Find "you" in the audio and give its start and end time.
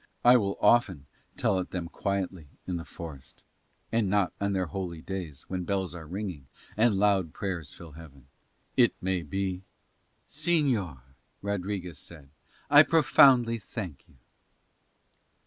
14.07-14.15